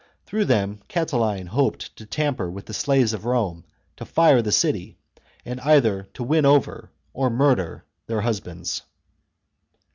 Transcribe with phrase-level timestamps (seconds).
[0.25, 3.65] Through them Catiline hoped to tamper with the slaves of Rome,
[3.97, 4.97] to fire the city,
[5.45, 8.81] and either to win over or murder their husbands.